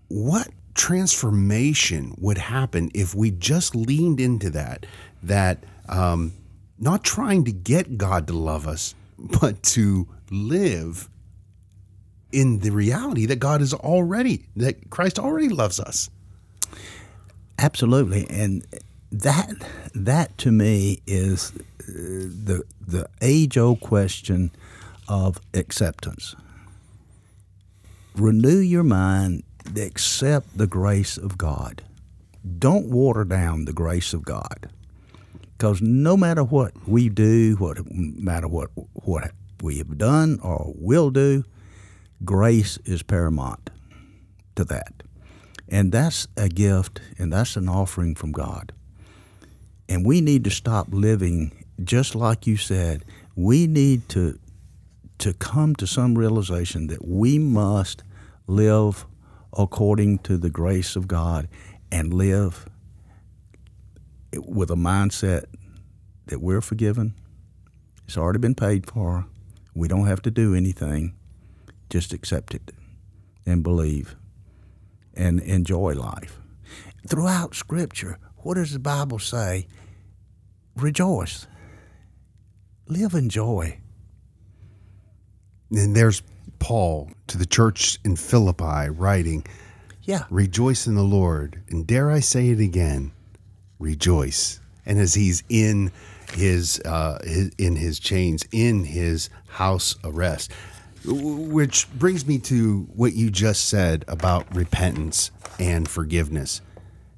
what 0.08 0.50
transformation 0.74 2.16
would 2.20 2.38
happen 2.38 2.90
if 2.94 3.14
we 3.14 3.32
just 3.32 3.76
leaned 3.76 4.20
into 4.20 4.50
that? 4.52 4.86
That 5.24 5.64
um, 5.90 6.34
not 6.80 7.04
trying 7.04 7.44
to 7.46 7.52
get 7.52 7.98
God 7.98 8.28
to 8.28 8.34
love 8.34 8.68
us, 8.68 8.96
but 9.20 9.62
to 9.64 10.08
live 10.32 11.10
in 12.32 12.60
the 12.60 12.72
reality 12.72 13.26
that 13.28 13.40
God 13.40 13.62
is 13.62 13.74
already 13.74 14.46
that 14.56 14.90
Christ 14.90 15.20
already 15.20 15.50
loves 15.50 15.80
us. 15.80 16.10
Absolutely, 17.62 18.26
and 18.28 18.66
that 19.12 19.54
that 19.94 20.36
to 20.40 20.52
me 20.52 21.00
is 21.06 21.52
uh, 21.54 21.62
the 21.88 22.64
the 22.86 23.08
age 23.22 23.56
old 23.56 23.82
question 23.82 24.50
of 25.08 25.40
acceptance. 25.54 26.36
Renew 28.16 28.58
your 28.58 28.84
mind, 28.84 29.44
accept 29.78 30.58
the 30.58 30.66
grace 30.66 31.18
of 31.18 31.38
God. 31.38 31.84
Don't 32.58 32.90
water 32.90 33.24
down 33.24 33.66
the 33.66 33.74
grace 33.74 34.12
of 34.12 34.26
God, 34.26 34.68
because 35.56 35.84
no 35.84 36.18
matter 36.18 36.44
what 36.44 36.74
we 36.88 37.10
do, 37.10 37.58
what 37.60 37.78
matter 37.92 38.48
what 38.48 38.72
what 38.94 39.34
we 39.62 39.78
have 39.78 40.00
done 40.00 40.40
or 40.42 40.74
will 40.76 41.12
do, 41.12 41.44
grace 42.26 42.80
is 42.86 43.04
paramount 43.04 43.70
to 44.56 44.64
that. 44.66 45.04
And 45.72 45.94
that's 45.94 46.28
a 46.36 46.50
gift 46.50 47.00
and 47.18 47.32
that's 47.32 47.56
an 47.56 47.70
offering 47.70 48.14
from 48.14 48.34
God. 48.34 48.74
And 49.88 50.06
we 50.06 50.20
need 50.20 50.44
to 50.44 50.52
stop 50.52 50.88
living 50.92 51.66
just 51.82 52.14
like 52.14 52.46
you 52.46 52.58
said. 52.58 53.06
We 53.36 53.68
need 53.68 54.10
to 54.10 54.38
to 55.20 55.34
come 55.34 55.76
to 55.76 55.86
some 55.86 56.18
realization 56.18 56.88
that 56.88 57.08
we 57.08 57.38
must 57.38 58.04
live 58.48 59.06
according 59.56 60.18
to 60.18 60.36
the 60.36 60.50
grace 60.50 60.96
of 60.96 61.08
God 61.08 61.48
and 61.92 62.12
live 62.12 62.66
with 64.34 64.72
a 64.72 64.76
mindset 64.76 65.44
that 66.26 66.42
we're 66.42 66.62
forgiven. 66.62 67.14
It's 68.08 68.18
already 68.18 68.40
been 68.40 68.56
paid 68.56 68.88
for. 68.88 69.28
We 69.76 69.88
don't 69.88 70.08
have 70.08 70.24
to 70.24 70.32
do 70.32 70.56
anything. 70.56 71.14
Just 71.90 72.14
accept 72.14 72.56
it 72.56 72.72
and 73.46 73.62
believe 73.62 74.16
and 75.16 75.40
enjoy 75.42 75.94
life. 75.94 76.40
Throughout 77.08 77.56
Scripture, 77.56 78.18
what 78.38 78.56
does 78.56 78.74
the 78.74 78.80
Bible 78.80 79.20
say? 79.20 79.68
Rejoice. 80.76 81.48
Live 82.88 83.14
in 83.14 83.30
joy. 83.30 83.80
And 85.72 85.96
there's 85.96 86.22
Paul 86.60 87.10
to 87.28 87.38
the 87.38 87.46
church 87.46 88.00
in 88.04 88.16
Philippi 88.16 88.90
writing, 88.90 89.46
Yeah. 90.04 90.26
Rejoice 90.30 90.88
in 90.88 90.96
the 90.96 91.04
Lord. 91.04 91.62
And 91.70 91.88
dare 91.88 92.12
I 92.12 92.20
say 92.20 92.50
it 92.50 92.60
again, 92.60 93.12
rejoice. 93.80 94.60
And 94.86 95.00
as 95.00 95.14
he's 95.14 95.44
in 95.50 95.92
his, 96.34 96.82
uh, 96.86 97.20
his 97.24 97.50
in 97.58 97.76
his 97.76 98.00
chains, 98.00 98.46
in 98.52 98.84
his 98.84 99.30
house 99.48 99.96
arrest, 100.04 100.52
which 101.06 101.92
brings 101.94 102.26
me 102.26 102.38
to 102.38 102.88
what 102.94 103.14
you 103.14 103.32
just 103.32 103.68
said 103.68 104.06
about 104.08 104.54
repentance 104.56 105.32
and 105.60 105.88
forgiveness. 105.88 106.62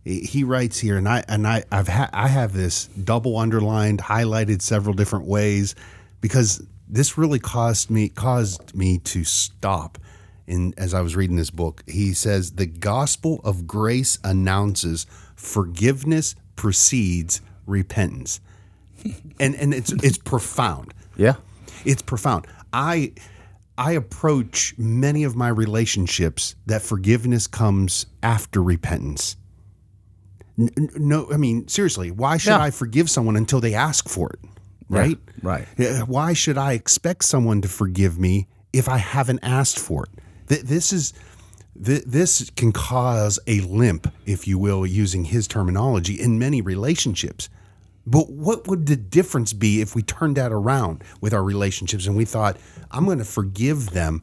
He 0.06 0.44
writes 0.44 0.80
here, 0.80 0.98
and 0.98 1.08
I 1.08 1.24
and 1.30 1.48
I 1.48 1.64
I've 1.72 1.88
ha- 1.88 2.10
I 2.12 2.28
have 2.28 2.54
this 2.54 2.88
double 2.88 3.38
underlined, 3.38 4.00
highlighted 4.00 4.62
several 4.62 4.94
different 4.94 5.26
ways, 5.26 5.76
because 6.20 6.62
this 6.90 7.18
really 7.18 7.40
caused 7.40 7.90
me 7.90 8.10
caused 8.10 8.76
me 8.76 9.00
to 9.00 9.24
stop. 9.24 9.98
In 10.46 10.74
as 10.78 10.94
I 10.94 11.00
was 11.00 11.16
reading 11.16 11.38
this 11.38 11.52
book, 11.52 11.84
he 11.88 12.14
says 12.14 12.52
the 12.52 12.66
gospel 12.66 13.40
of 13.46 13.66
grace 13.66 14.20
announces 14.26 15.06
forgiveness 15.36 16.36
precedes 16.58 17.40
repentance, 17.66 18.42
and 19.40 19.56
and 19.56 19.74
it's 19.74 19.94
it's 19.94 20.18
profound. 20.18 20.94
Yeah. 21.16 21.36
It's 21.86 22.02
profound. 22.02 22.46
I 22.74 23.14
I 23.78 23.94
approach 23.94 24.76
many 24.78 25.24
of 25.24 25.36
my 25.36 25.48
relationships 25.48 26.56
that 26.68 26.82
forgiveness 26.82 27.48
comes 27.48 28.06
after 28.22 28.62
repentance. 28.62 29.36
No, 30.58 31.32
I 31.34 31.38
mean 31.38 31.68
seriously, 31.68 32.12
why 32.12 32.38
should 32.38 32.52
Yeah. 32.52 32.62
I 32.62 32.70
forgive 32.72 33.10
someone 33.10 33.36
until 33.36 33.60
they 33.60 33.74
ask 33.74 34.08
for 34.08 34.30
it? 34.30 34.40
Right? 34.90 35.18
right. 35.42 35.68
Uh, 35.80 36.06
why 36.06 36.34
should 36.34 36.58
I 36.58 36.74
expect 36.74 37.24
someone 37.24 37.62
to 37.62 37.68
forgive 37.68 38.20
me 38.20 38.48
if 38.72 38.88
I 38.88 38.98
haven't 38.98 39.40
asked 39.42 39.80
for 39.80 40.06
it? 40.06 40.68
This 40.68 40.94
is 40.94 41.14
this 41.76 42.52
can 42.52 42.72
cause 42.72 43.40
a 43.48 43.62
limp, 43.62 44.14
if 44.28 44.48
you 44.48 44.60
will, 44.60 44.86
using 44.86 45.26
his 45.26 45.48
terminology, 45.48 46.22
in 46.22 46.38
many 46.38 46.62
relationships. 46.62 47.50
But 48.06 48.30
what 48.30 48.68
would 48.68 48.86
the 48.86 48.96
difference 48.96 49.54
be 49.54 49.82
if 49.82 49.96
we 49.96 50.02
turned 50.02 50.36
that 50.38 50.52
around 50.52 51.04
with 51.22 51.34
our 51.34 51.44
relationships 51.44 52.06
and 52.06 52.16
we 52.16 52.26
thought, 52.26 52.58
I'm 52.92 53.06
going 53.06 53.20
to 53.20 53.26
forgive 53.26 53.92
them 53.92 54.22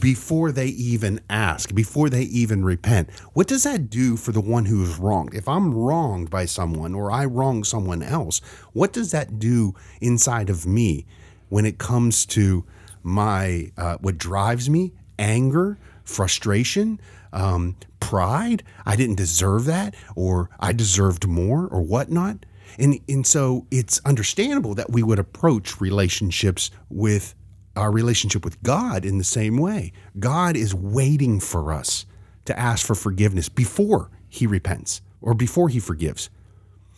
before 0.00 0.50
they 0.50 0.68
even 0.68 1.20
ask, 1.28 1.74
before 1.74 2.08
they 2.08 2.22
even 2.22 2.64
repent? 2.64 3.10
What 3.34 3.46
does 3.46 3.64
that 3.64 3.90
do 3.90 4.16
for 4.16 4.32
the 4.32 4.40
one 4.40 4.64
who 4.64 4.82
is 4.82 4.98
wronged? 4.98 5.34
If 5.34 5.48
I'm 5.48 5.74
wronged 5.74 6.30
by 6.30 6.46
someone 6.46 6.94
or 6.94 7.10
I 7.10 7.26
wrong 7.26 7.62
someone 7.64 8.02
else, 8.02 8.40
what 8.72 8.92
does 8.92 9.10
that 9.10 9.38
do 9.38 9.74
inside 10.00 10.48
of 10.48 10.66
me 10.66 11.06
when 11.50 11.66
it 11.66 11.78
comes 11.78 12.24
to 12.26 12.64
my 13.02 13.72
uh, 13.76 13.98
what 14.00 14.16
drives 14.18 14.70
me? 14.70 14.92
Anger, 15.18 15.78
frustration, 16.04 17.00
um, 17.32 17.76
pride. 17.98 18.62
I 18.86 18.96
didn't 18.96 19.16
deserve 19.16 19.66
that, 19.66 19.94
or 20.16 20.50
I 20.58 20.72
deserved 20.72 21.26
more, 21.26 21.66
or 21.66 21.82
whatnot. 21.82 22.46
And 22.78 22.98
and 23.08 23.26
so 23.26 23.66
it's 23.70 24.00
understandable 24.04 24.74
that 24.74 24.90
we 24.90 25.02
would 25.02 25.18
approach 25.18 25.80
relationships 25.80 26.70
with 26.88 27.34
our 27.76 27.90
relationship 27.90 28.44
with 28.44 28.62
God 28.62 29.04
in 29.04 29.18
the 29.18 29.24
same 29.24 29.56
way. 29.56 29.92
God 30.18 30.56
is 30.56 30.74
waiting 30.74 31.40
for 31.40 31.72
us 31.72 32.06
to 32.44 32.58
ask 32.58 32.86
for 32.86 32.94
forgiveness 32.94 33.48
before 33.48 34.10
he 34.28 34.46
repents 34.46 35.02
or 35.20 35.34
before 35.34 35.68
he 35.68 35.78
forgives. 35.78 36.30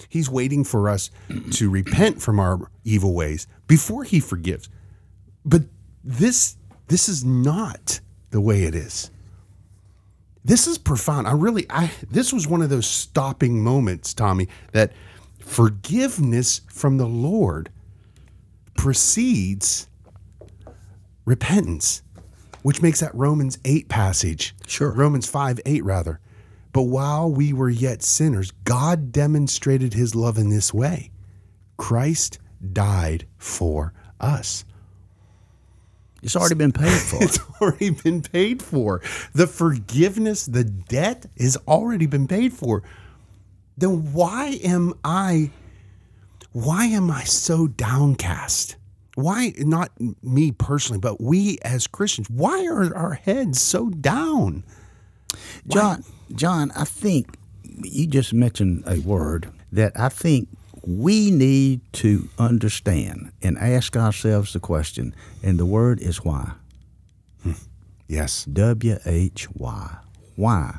He's 0.08 0.30
waiting 0.30 0.64
for 0.64 0.88
us 0.88 1.10
to 1.52 1.70
repent 1.70 2.20
from 2.20 2.40
our 2.40 2.70
evil 2.84 3.14
ways 3.14 3.46
before 3.66 4.04
he 4.04 4.20
forgives. 4.20 4.68
But 5.44 5.62
this 6.02 6.56
this 6.88 7.08
is 7.08 7.24
not 7.24 8.00
the 8.30 8.40
way 8.40 8.64
it 8.64 8.74
is. 8.74 9.10
This 10.44 10.66
is 10.66 10.76
profound. 10.76 11.28
I 11.28 11.32
really, 11.32 11.66
I 11.70 11.92
this 12.10 12.32
was 12.32 12.48
one 12.48 12.62
of 12.62 12.70
those 12.70 12.86
stopping 12.86 13.62
moments, 13.62 14.12
Tommy, 14.12 14.48
that 14.72 14.92
forgiveness 15.44 16.60
from 16.68 16.96
the 16.96 17.06
Lord 17.06 17.70
precedes 18.76 19.88
repentance, 21.24 22.02
which 22.62 22.82
makes 22.82 23.00
that 23.00 23.14
Romans 23.14 23.58
8 23.64 23.88
passage. 23.88 24.54
Sure. 24.66 24.90
Romans 24.92 25.26
5 25.28 25.60
8, 25.64 25.84
rather. 25.84 26.20
But 26.72 26.82
while 26.82 27.30
we 27.30 27.52
were 27.52 27.68
yet 27.68 28.02
sinners, 28.02 28.50
God 28.64 29.12
demonstrated 29.12 29.94
his 29.94 30.14
love 30.14 30.38
in 30.38 30.50
this 30.50 30.72
way 30.72 31.10
Christ 31.76 32.38
died 32.72 33.26
for 33.36 33.92
us. 34.20 34.64
It's 36.22 36.36
already 36.36 36.54
been 36.54 36.72
paid 36.72 36.88
for. 37.00 37.22
It's 37.22 37.40
already 37.60 37.90
been 37.90 38.22
paid 38.22 38.62
for. 38.62 39.02
The 39.34 39.46
forgiveness, 39.46 40.46
the 40.46 40.64
debt 40.64 41.26
has 41.38 41.56
already 41.68 42.06
been 42.06 42.28
paid 42.28 42.52
for. 42.52 42.82
Then 43.76 44.12
why 44.12 44.60
am 44.62 44.94
I 45.04 45.50
why 46.52 46.86
am 46.86 47.10
I 47.10 47.24
so 47.24 47.66
downcast? 47.66 48.76
Why 49.14 49.52
not 49.58 49.90
me 50.22 50.52
personally, 50.52 51.00
but 51.00 51.20
we 51.20 51.58
as 51.62 51.86
Christians, 51.86 52.28
why 52.30 52.66
are 52.66 52.94
our 52.94 53.14
heads 53.14 53.60
so 53.60 53.90
down? 53.90 54.64
John, 55.66 56.04
John, 56.34 56.70
I 56.72 56.84
think 56.84 57.36
you 57.82 58.06
just 58.06 58.32
mentioned 58.34 58.84
a 58.86 59.00
word 59.00 59.50
that 59.70 59.92
I 59.98 60.08
think 60.08 60.48
we 60.84 61.30
need 61.30 61.80
to 61.94 62.28
understand 62.38 63.32
and 63.42 63.56
ask 63.56 63.96
ourselves 63.96 64.52
the 64.52 64.60
question, 64.60 65.14
and 65.42 65.58
the 65.58 65.66
word 65.66 66.00
is 66.00 66.24
why. 66.24 66.52
Hmm. 67.42 67.52
Yes. 68.08 68.44
W 68.46 68.98
H 69.06 69.48
Y. 69.54 69.96
Why? 70.36 70.78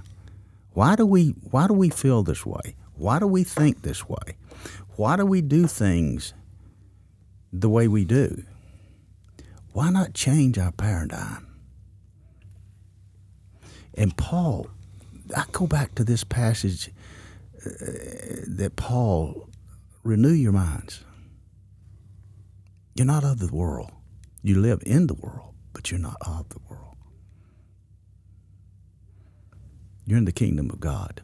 Why 0.74 0.96
do 0.96 1.06
we 1.06 1.30
why 1.52 1.68
do 1.68 1.74
we 1.74 1.90
feel 1.90 2.24
this 2.24 2.46
way? 2.46 2.76
Why 2.96 3.20
do 3.20 3.28
we 3.28 3.44
think 3.44 3.82
this 3.82 4.08
way? 4.08 4.38
Why 4.96 5.16
do 5.16 5.26
we 5.26 5.42
do 5.42 5.68
things 5.68 6.34
the 7.52 7.70
way 7.70 7.88
we 7.88 8.06
do? 8.06 8.44
Why 9.72 9.90
not 9.90 10.14
change 10.14 10.58
our 10.60 10.72
paradigm? 10.72 11.48
And 13.96 14.16
Paul, 14.18 14.68
I 15.36 15.46
go 15.52 15.68
back 15.68 15.96
to 15.96 16.04
this 16.04 16.24
passage 16.24 16.90
uh, 17.66 17.70
that 18.48 18.74
Paul, 18.76 19.50
renew 20.04 20.34
your 20.34 20.52
minds. 20.52 21.04
You're 22.96 23.08
not 23.08 23.24
of 23.24 23.40
the 23.40 23.54
world. 23.54 23.92
You 24.42 24.60
live 24.60 24.84
in 24.86 25.08
the 25.08 25.14
world, 25.14 25.54
but 25.72 25.90
you're 25.90 26.00
not 26.00 26.18
of 26.22 26.50
the 26.50 26.60
world. 26.70 26.98
You're 30.06 30.18
in 30.18 30.26
the 30.26 30.32
kingdom 30.32 30.70
of 30.70 30.80
God. 30.80 31.22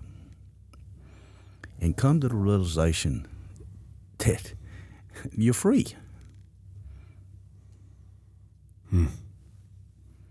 And 1.81 1.95
come 1.95 2.19
to 2.21 2.27
the 2.27 2.35
realization 2.35 3.27
that 4.17 4.53
you're 5.31 5.53
free. 5.53 5.87
Hmm. 8.89 9.07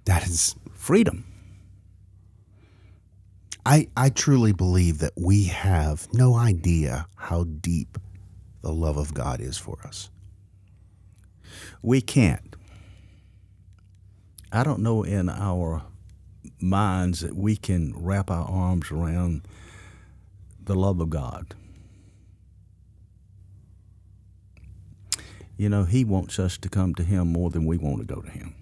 That 0.04 0.26
is 0.26 0.54
Freedom. 0.78 1.26
I, 3.66 3.88
I 3.94 4.08
truly 4.08 4.52
believe 4.52 5.00
that 5.00 5.12
we 5.18 5.44
have 5.44 6.08
no 6.14 6.34
idea 6.34 7.06
how 7.16 7.44
deep 7.44 7.98
the 8.62 8.72
love 8.72 8.96
of 8.96 9.12
God 9.12 9.42
is 9.42 9.58
for 9.58 9.76
us. 9.84 10.08
We 11.82 12.00
can't. 12.00 12.56
I 14.50 14.64
don't 14.64 14.80
know 14.80 15.02
in 15.02 15.28
our 15.28 15.82
minds 16.58 17.20
that 17.20 17.36
we 17.36 17.56
can 17.56 17.92
wrap 17.94 18.30
our 18.30 18.48
arms 18.48 18.90
around 18.90 19.42
the 20.68 20.76
love 20.76 21.00
of 21.00 21.10
God. 21.10 21.54
You 25.56 25.68
know, 25.68 25.82
He 25.84 26.04
wants 26.04 26.38
us 26.38 26.56
to 26.58 26.68
come 26.68 26.94
to 26.94 27.02
Him 27.02 27.32
more 27.32 27.50
than 27.50 27.66
we 27.66 27.76
want 27.76 27.98
to 27.98 28.14
go 28.14 28.20
to 28.20 28.30
Him. 28.30 28.54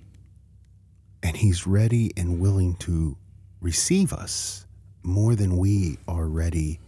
And 1.22 1.36
He's 1.36 1.66
ready 1.66 2.12
and 2.16 2.40
willing 2.40 2.76
to 2.76 3.18
receive 3.60 4.14
us 4.14 4.66
more 5.02 5.34
than 5.34 5.58
we 5.58 5.98
are 6.08 6.26
ready 6.26 6.80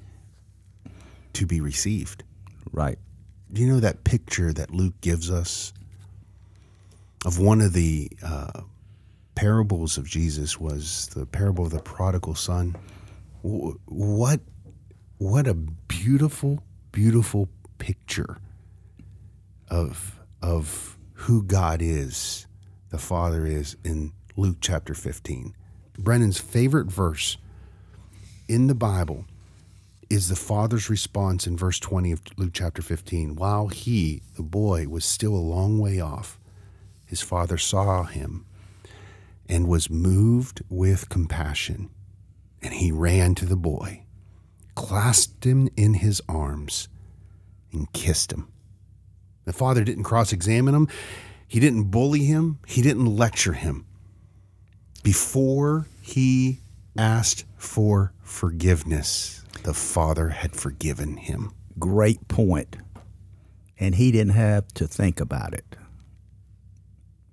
to 1.34 1.46
be 1.46 1.60
received. 1.60 2.24
Right. 2.72 2.98
Do 3.52 3.60
you 3.60 3.68
know 3.68 3.80
that 3.80 4.04
picture 4.04 4.52
that 4.52 4.70
Luke 4.70 4.94
gives 5.00 5.30
us 5.30 5.72
of 7.26 7.38
one 7.38 7.60
of 7.60 7.72
the 7.72 8.10
uh, 8.22 8.62
parables 9.34 9.98
of 9.98 10.06
Jesus 10.06 10.60
was 10.60 11.08
the 11.14 11.26
parable 11.26 11.64
of 11.64 11.72
the 11.72 11.80
prodigal 11.80 12.34
son? 12.34 12.76
What 13.42 14.40
what 15.18 15.48
a 15.48 15.54
beautiful, 15.54 16.62
beautiful 16.92 17.48
picture 17.78 18.38
of 19.68 20.20
of 20.40 20.96
who 21.12 21.42
God 21.42 21.82
is, 21.82 22.46
the 22.90 22.98
Father 22.98 23.44
is 23.44 23.76
in 23.84 24.12
Luke 24.36 24.58
chapter 24.60 24.94
15. 24.94 25.54
Brennan's 25.98 26.38
favorite 26.38 26.86
verse 26.86 27.36
in 28.46 28.68
the 28.68 28.74
Bible 28.74 29.26
is 30.08 30.28
the 30.28 30.36
father's 30.36 30.88
response 30.88 31.46
in 31.46 31.56
verse 31.56 31.80
20 31.80 32.12
of 32.12 32.22
Luke 32.36 32.52
chapter 32.54 32.80
15. 32.80 33.34
While 33.34 33.66
he, 33.66 34.22
the 34.36 34.44
boy, 34.44 34.86
was 34.86 35.04
still 35.04 35.34
a 35.34 35.36
long 35.36 35.80
way 35.80 35.98
off, 35.98 36.38
his 37.04 37.20
father 37.20 37.58
saw 37.58 38.04
him 38.04 38.46
and 39.48 39.66
was 39.66 39.90
moved 39.90 40.62
with 40.70 41.08
compassion. 41.08 41.90
And 42.62 42.74
he 42.74 42.92
ran 42.92 43.34
to 43.36 43.46
the 43.46 43.56
boy, 43.56 44.04
clasped 44.78 45.42
him 45.44 45.68
in 45.76 45.94
his 45.94 46.22
arms, 46.28 46.88
and 47.72 47.92
kissed 47.92 48.32
him. 48.32 48.46
The 49.44 49.52
father 49.52 49.82
didn't 49.82 50.04
cross 50.04 50.32
examine 50.32 50.72
him, 50.72 50.88
he 51.48 51.58
didn't 51.58 51.90
bully 51.90 52.20
him, 52.20 52.60
he 52.64 52.80
didn't 52.80 53.16
lecture 53.16 53.54
him. 53.54 53.86
Before 55.02 55.88
he 56.00 56.60
asked 56.96 57.44
for 57.56 58.12
forgiveness, 58.20 59.42
the 59.64 59.74
father 59.74 60.28
had 60.28 60.54
forgiven 60.54 61.16
him. 61.16 61.52
Great 61.80 62.28
point. 62.28 62.76
And 63.80 63.96
he 63.96 64.12
didn't 64.12 64.34
have 64.34 64.68
to 64.74 64.86
think 64.86 65.18
about 65.18 65.54
it. 65.54 65.74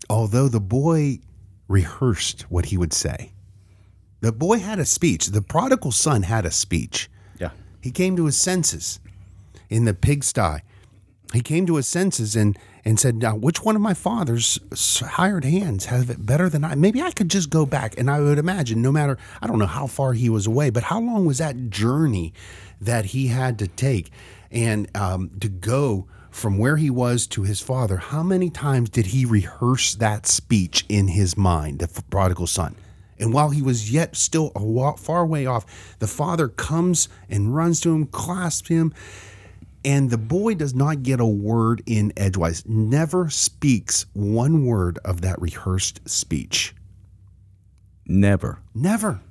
Although 0.10 0.48
the 0.48 0.60
boy 0.60 1.20
rehearsed 1.68 2.50
what 2.50 2.66
he 2.66 2.78
would 2.78 2.94
say, 2.94 3.34
the 4.22 4.32
boy 4.32 4.58
had 4.58 4.80
a 4.80 4.86
speech. 4.86 5.28
The 5.28 5.44
prodigal 5.44 5.92
son 5.92 6.24
had 6.24 6.48
a 6.48 6.52
speech. 6.52 7.08
He 7.86 7.92
came 7.92 8.16
to 8.16 8.26
his 8.26 8.36
senses 8.36 9.00
in 9.70 9.86
the 9.86 9.94
pigsty. 9.94 10.64
He 11.34 11.42
came 11.42 11.68
to 11.68 11.76
his 11.76 11.88
senses 11.88 12.36
and, 12.36 12.58
and 12.84 13.00
said, 13.00 13.18
now, 13.18 13.36
which 13.36 13.62
one 13.62 13.76
of 13.76 13.82
my 13.84 13.94
father's 13.94 14.60
hired 15.02 15.46
hands 15.46 15.86
have 15.86 16.10
it 16.10 16.26
better 16.26 16.50
than 16.50 16.64
I? 16.64 16.74
Maybe 16.74 17.00
I 17.00 17.12
could 17.12 17.30
just 17.30 17.52
go 17.52 17.64
back. 17.64 17.96
And 17.96 18.10
I 18.10 18.22
would 18.22 18.40
imagine, 18.40 18.82
no 18.82 18.92
matter, 18.92 19.20
I 19.40 19.46
don't 19.46 19.60
know 19.60 19.68
how 19.68 19.86
far 19.86 20.14
he 20.14 20.32
was 20.32 20.48
away, 20.48 20.72
but 20.72 20.82
how 20.82 21.00
long 21.00 21.28
was 21.28 21.38
that 21.38 21.70
journey 21.70 22.34
that 22.82 23.06
he 23.06 23.28
had 23.28 23.60
to 23.60 23.68
take 23.68 24.10
and 24.50 24.90
um, 24.98 25.30
to 25.40 25.48
go 25.48 26.08
from 26.32 26.58
where 26.58 26.78
he 26.78 26.90
was 26.90 27.28
to 27.28 27.44
his 27.44 27.62
father? 27.62 27.98
How 27.98 28.24
many 28.24 28.50
times 28.50 28.90
did 28.90 29.06
he 29.06 29.26
rehearse 29.26 29.94
that 29.94 30.26
speech 30.26 30.86
in 30.90 31.10
his 31.10 31.38
mind, 31.38 31.78
the 31.78 32.04
prodigal 32.10 32.48
son? 32.48 32.78
And 33.20 33.34
while 33.34 33.50
he 33.50 33.62
was 33.62 33.92
yet 33.92 34.16
still 34.16 34.52
a 34.56 34.98
far 34.98 35.26
way 35.26 35.46
off, 35.46 35.98
the 36.00 36.08
father 36.08 36.48
comes 36.48 37.08
and 37.30 37.56
runs 37.56 37.80
to 37.82 37.94
him, 37.94 38.08
clasps 38.08 38.70
him, 38.70 38.94
and 39.86 40.10
the 40.10 40.18
boy 40.18 40.56
does 40.56 40.74
not 40.74 41.04
get 41.04 41.20
a 41.20 41.26
word 41.26 41.84
in 41.86 42.12
edgewise, 42.18 42.64
never 42.66 43.30
speaks 43.30 44.06
one 44.14 44.66
word 44.66 44.98
of 45.06 45.22
that 45.22 45.40
rehearsed 45.40 46.02
speech. 46.10 46.74
Never. 48.08 48.60
Never. 48.74 49.22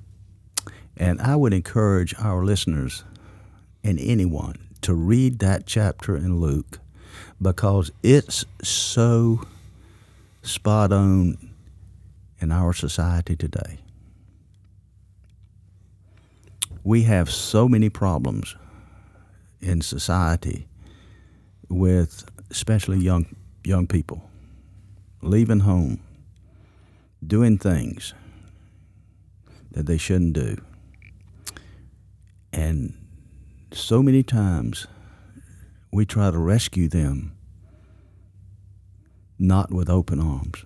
And 0.97 1.21
I 1.21 1.35
would 1.35 1.53
encourage 1.53 2.15
our 2.17 2.43
listeners 2.45 3.03
and 3.83 3.99
anyone 3.99 4.55
to 4.81 4.93
read 4.93 5.39
that 5.39 5.65
chapter 5.65 6.15
in 6.15 6.39
Luke 6.39 6.79
because 7.41 7.91
it's 8.01 8.45
so 8.63 9.41
spot 10.41 10.93
on 10.93 11.37
in 12.45 12.51
our 12.51 12.73
society 12.73 13.35
today. 13.35 13.79
We 16.83 17.01
have 17.01 17.31
so 17.31 17.67
many 17.67 17.89
problems 17.89 18.55
in 19.61 19.81
society 19.81 20.67
with 21.69 22.23
especially 22.51 22.99
young 22.99 23.25
young 23.63 23.87
people 23.87 24.29
leaving 25.23 25.61
home 25.61 25.99
doing 27.25 27.57
things 27.57 28.13
that 29.71 29.87
they 29.87 29.97
shouldn't 29.97 30.33
do. 30.33 30.55
And 32.53 32.93
so 33.73 34.03
many 34.03 34.21
times 34.21 34.85
we 35.91 36.05
try 36.05 36.29
to 36.29 36.37
rescue 36.37 36.87
them 36.87 37.35
not 39.39 39.71
with 39.71 39.89
open 39.89 40.19
arms, 40.19 40.63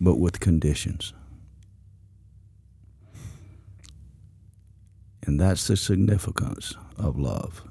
but 0.00 0.18
with 0.18 0.40
conditions. 0.40 1.12
And 5.22 5.40
that's 5.40 5.66
the 5.66 5.76
significance 5.76 6.74
of 6.96 7.18
love 7.18 7.62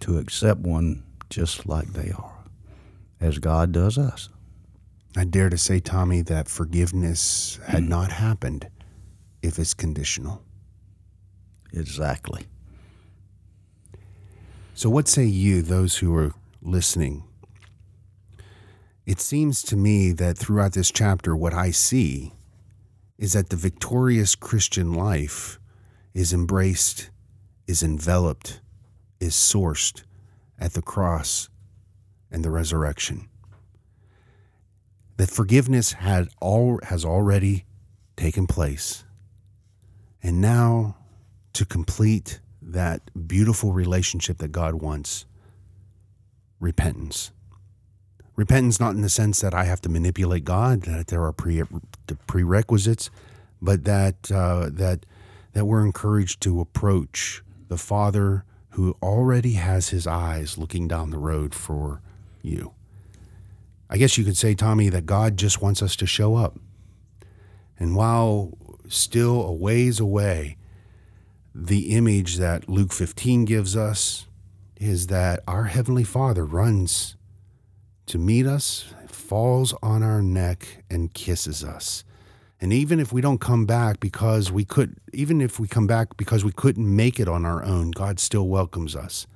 to 0.00 0.18
accept 0.18 0.60
one 0.60 1.02
just 1.30 1.66
like 1.66 1.92
they 1.92 2.12
are, 2.12 2.44
as 3.20 3.38
God 3.38 3.72
does 3.72 3.98
us. 3.98 4.28
I 5.16 5.24
dare 5.24 5.50
to 5.50 5.58
say, 5.58 5.80
Tommy, 5.80 6.22
that 6.22 6.48
forgiveness 6.48 7.58
had 7.66 7.82
hmm. 7.82 7.88
not 7.88 8.12
happened 8.12 8.68
if 9.42 9.58
it's 9.58 9.74
conditional. 9.74 10.42
Exactly. 11.72 12.46
So, 14.74 14.88
what 14.88 15.08
say 15.08 15.24
you, 15.24 15.62
those 15.62 15.98
who 15.98 16.14
are 16.16 16.32
listening? 16.62 17.24
It 19.12 19.20
seems 19.20 19.62
to 19.64 19.76
me 19.76 20.12
that 20.12 20.38
throughout 20.38 20.72
this 20.72 20.90
chapter, 20.90 21.36
what 21.36 21.52
I 21.52 21.70
see 21.70 22.32
is 23.18 23.34
that 23.34 23.50
the 23.50 23.56
victorious 23.56 24.34
Christian 24.34 24.94
life 24.94 25.60
is 26.14 26.32
embraced, 26.32 27.10
is 27.66 27.82
enveloped, 27.82 28.62
is 29.20 29.34
sourced 29.34 30.04
at 30.58 30.72
the 30.72 30.80
cross 30.80 31.50
and 32.30 32.42
the 32.42 32.50
resurrection. 32.50 33.28
That 35.18 35.28
forgiveness 35.28 35.92
had 35.92 36.28
all 36.40 36.80
has 36.84 37.04
already 37.04 37.66
taken 38.16 38.46
place. 38.46 39.04
And 40.22 40.40
now 40.40 40.96
to 41.52 41.66
complete 41.66 42.40
that 42.62 43.10
beautiful 43.28 43.74
relationship 43.74 44.38
that 44.38 44.52
God 44.52 44.76
wants, 44.76 45.26
repentance. 46.60 47.30
Repentance, 48.34 48.80
not 48.80 48.94
in 48.94 49.02
the 49.02 49.08
sense 49.08 49.40
that 49.40 49.54
I 49.54 49.64
have 49.64 49.80
to 49.82 49.88
manipulate 49.88 50.44
God, 50.44 50.82
that 50.82 51.08
there 51.08 51.22
are 51.24 51.32
pre- 51.32 51.62
prerequisites, 52.26 53.10
but 53.60 53.84
that 53.84 54.32
uh, 54.32 54.70
that 54.72 55.04
that 55.52 55.66
we're 55.66 55.84
encouraged 55.84 56.40
to 56.42 56.60
approach 56.60 57.42
the 57.68 57.76
Father 57.76 58.44
who 58.70 58.96
already 59.02 59.52
has 59.52 59.90
His 59.90 60.06
eyes 60.06 60.56
looking 60.56 60.88
down 60.88 61.10
the 61.10 61.18
road 61.18 61.54
for 61.54 62.00
you. 62.40 62.72
I 63.90 63.98
guess 63.98 64.16
you 64.16 64.24
could 64.24 64.38
say, 64.38 64.54
Tommy, 64.54 64.88
that 64.88 65.04
God 65.04 65.36
just 65.36 65.60
wants 65.60 65.82
us 65.82 65.94
to 65.96 66.06
show 66.06 66.36
up. 66.36 66.58
And 67.78 67.94
while 67.94 68.56
still 68.88 69.42
a 69.42 69.52
ways 69.52 70.00
away, 70.00 70.56
the 71.54 71.94
image 71.94 72.36
that 72.36 72.68
Luke 72.68 72.92
15 72.92 73.44
gives 73.44 73.76
us 73.76 74.26
is 74.76 75.08
that 75.08 75.40
our 75.46 75.64
Heavenly 75.64 76.04
Father 76.04 76.46
runs 76.46 77.16
to 78.12 78.18
meet 78.18 78.46
us, 78.46 78.92
falls 79.06 79.74
on 79.82 80.02
our 80.02 80.20
neck, 80.20 80.84
and 80.90 81.14
kisses 81.14 81.64
us. 81.64 82.04
And 82.60 82.70
even 82.70 83.00
if 83.00 83.10
we 83.10 83.22
don't 83.22 83.40
come 83.40 83.64
back 83.64 84.00
because 84.00 84.52
we 84.52 84.66
could, 84.66 84.98
even 85.14 85.40
if 85.40 85.58
we 85.58 85.66
come 85.66 85.86
back 85.86 86.18
because 86.18 86.44
we 86.44 86.52
couldn't 86.52 86.94
make 86.94 87.18
it 87.18 87.26
on 87.26 87.46
our 87.46 87.64
own, 87.64 87.90
God 87.90 88.20
still 88.20 88.48
welcomes 88.48 88.94
us. 88.94 89.26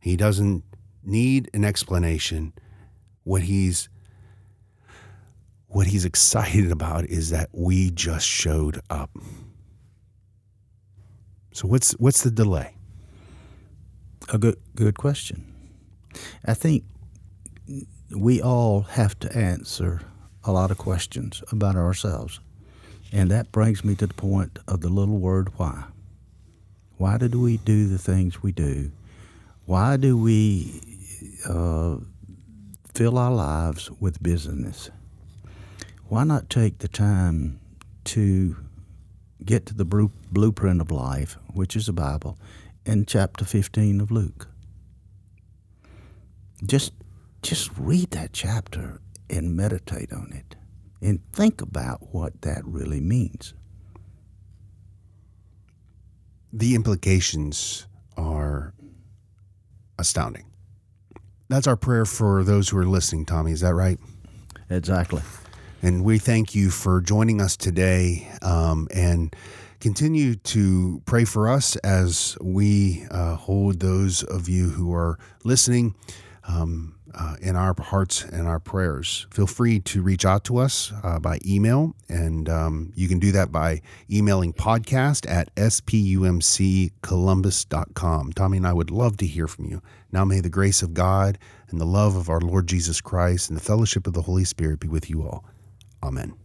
He 0.00 0.16
doesn't 0.16 0.64
need 1.04 1.50
an 1.52 1.66
explanation. 1.66 2.54
What 3.24 3.42
he's 3.42 3.90
what 5.68 5.88
he's 5.88 6.06
excited 6.06 6.72
about 6.72 7.04
is 7.04 7.28
that 7.28 7.50
we 7.52 7.90
just 7.90 8.26
showed 8.26 8.80
up. 8.88 9.10
So 11.52 11.68
what's 11.68 11.92
what's 11.92 12.22
the 12.22 12.30
delay? 12.30 12.74
A 14.32 14.38
good 14.38 14.56
good 14.74 14.96
question. 14.96 15.52
I 16.46 16.54
think 16.54 16.84
we 18.10 18.40
all 18.40 18.82
have 18.82 19.18
to 19.20 19.36
answer 19.36 20.00
a 20.44 20.52
lot 20.52 20.70
of 20.70 20.78
questions 20.78 21.42
about 21.50 21.76
ourselves. 21.76 22.40
And 23.12 23.30
that 23.30 23.52
brings 23.52 23.84
me 23.84 23.94
to 23.96 24.06
the 24.06 24.14
point 24.14 24.58
of 24.66 24.80
the 24.80 24.88
little 24.88 25.18
word 25.18 25.50
why. 25.56 25.84
Why 26.96 27.18
do 27.18 27.40
we 27.40 27.58
do 27.58 27.88
the 27.88 27.98
things 27.98 28.42
we 28.42 28.52
do? 28.52 28.90
Why 29.66 29.96
do 29.96 30.16
we 30.16 30.80
uh, 31.48 31.96
fill 32.92 33.18
our 33.18 33.32
lives 33.32 33.90
with 34.00 34.22
business? 34.22 34.90
Why 36.08 36.24
not 36.24 36.50
take 36.50 36.78
the 36.78 36.88
time 36.88 37.60
to 38.04 38.56
get 39.44 39.66
to 39.66 39.74
the 39.74 39.84
blueprint 39.84 40.80
of 40.80 40.90
life, 40.90 41.36
which 41.52 41.76
is 41.76 41.86
the 41.86 41.92
Bible, 41.92 42.38
in 42.86 43.04
chapter 43.06 43.44
15 43.44 44.00
of 44.00 44.10
Luke. 44.10 44.48
Just, 46.64 46.92
just 47.44 47.70
read 47.76 48.10
that 48.12 48.32
chapter 48.32 49.00
and 49.28 49.54
meditate 49.54 50.12
on 50.12 50.32
it 50.32 50.56
and 51.02 51.20
think 51.32 51.60
about 51.60 52.14
what 52.14 52.40
that 52.40 52.64
really 52.64 53.00
means. 53.00 53.52
The 56.52 56.74
implications 56.74 57.86
are 58.16 58.72
astounding. 59.98 60.46
That's 61.48 61.66
our 61.66 61.76
prayer 61.76 62.06
for 62.06 62.42
those 62.42 62.70
who 62.70 62.78
are 62.78 62.86
listening, 62.86 63.26
Tommy. 63.26 63.52
Is 63.52 63.60
that 63.60 63.74
right? 63.74 63.98
Exactly. 64.70 65.20
And 65.82 66.02
we 66.02 66.18
thank 66.18 66.54
you 66.54 66.70
for 66.70 67.02
joining 67.02 67.42
us 67.42 67.58
today 67.58 68.26
um, 68.40 68.88
and 68.94 69.36
continue 69.80 70.36
to 70.36 71.02
pray 71.04 71.26
for 71.26 71.48
us 71.48 71.76
as 71.76 72.38
we 72.40 73.06
uh, 73.10 73.34
hold 73.34 73.80
those 73.80 74.22
of 74.22 74.48
you 74.48 74.70
who 74.70 74.94
are 74.94 75.18
listening. 75.44 75.94
Um, 76.48 76.94
uh, 77.14 77.36
in 77.40 77.56
our 77.56 77.74
hearts 77.78 78.24
and 78.24 78.46
our 78.46 78.58
prayers. 78.58 79.26
Feel 79.30 79.46
free 79.46 79.80
to 79.80 80.02
reach 80.02 80.24
out 80.24 80.44
to 80.44 80.56
us 80.58 80.92
uh, 81.02 81.18
by 81.18 81.38
email, 81.46 81.94
and 82.08 82.48
um, 82.48 82.92
you 82.94 83.08
can 83.08 83.18
do 83.18 83.32
that 83.32 83.52
by 83.52 83.82
emailing 84.10 84.52
podcast 84.52 85.30
at 85.30 85.54
spumccolumbus.com. 85.54 88.32
Tommy 88.32 88.56
and 88.56 88.66
I 88.66 88.72
would 88.72 88.90
love 88.90 89.16
to 89.18 89.26
hear 89.26 89.46
from 89.46 89.66
you. 89.66 89.82
Now 90.12 90.24
may 90.24 90.40
the 90.40 90.48
grace 90.48 90.82
of 90.82 90.94
God 90.94 91.38
and 91.68 91.80
the 91.80 91.86
love 91.86 92.16
of 92.16 92.28
our 92.28 92.40
Lord 92.40 92.66
Jesus 92.66 93.00
Christ 93.00 93.48
and 93.48 93.56
the 93.56 93.62
fellowship 93.62 94.06
of 94.06 94.12
the 94.12 94.22
Holy 94.22 94.44
Spirit 94.44 94.80
be 94.80 94.88
with 94.88 95.10
you 95.10 95.22
all. 95.22 95.44
Amen. 96.02 96.43